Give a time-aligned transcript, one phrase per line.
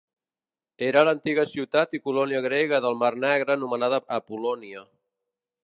[0.85, 4.83] Era l'antiga ciutat i colònia grega del mar Negre anomenada Apol·lònia.